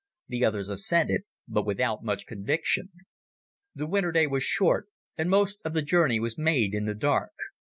[0.29, 2.89] The others assented, but without much conviction.
[3.75, 7.33] The winter day was short, and most of the journey was made in the dark.